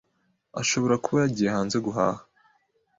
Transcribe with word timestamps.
Ashobora 0.61 0.95
kuba 1.03 1.17
yagiye 1.23 1.49
hanze 1.55 1.77
guhaha. 1.85 2.21